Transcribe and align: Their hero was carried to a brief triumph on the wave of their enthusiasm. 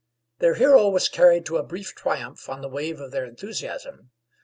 Their 0.39 0.55
hero 0.55 0.89
was 0.89 1.07
carried 1.07 1.45
to 1.45 1.57
a 1.57 1.63
brief 1.63 1.93
triumph 1.93 2.49
on 2.49 2.61
the 2.61 2.67
wave 2.67 2.99
of 2.99 3.11
their 3.11 3.27
enthusiasm. 3.27 4.09